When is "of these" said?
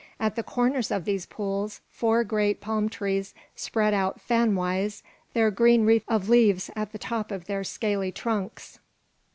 0.89-1.27